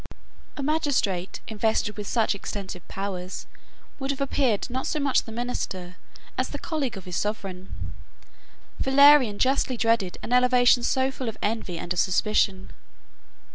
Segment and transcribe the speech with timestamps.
[0.57, 3.45] ]A magistrate, invested with such extensive powers,
[3.99, 5.95] would have appeared not so much the minister,
[6.39, 7.71] as the colleague of his sovereign.
[8.81, 12.71] 41 Valerian justly dreaded an elevation so full of envy and of suspicion.